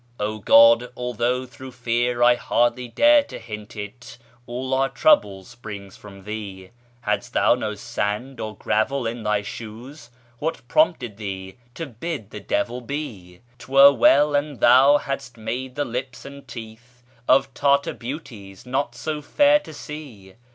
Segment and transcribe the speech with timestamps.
[0.17, 5.95] "0 God, although through fear I hardly dare To hint it, all our trouble springs
[5.95, 6.71] from Thee.
[7.01, 10.09] Had'st Thou no sand or gravel in Thy shoes
[10.39, 15.75] What prompted Thee to bid the Devil be 1 'Twere well an Thou had'st made
[15.75, 20.33] the lips and teeth Of Tartar beauties not so fair to see.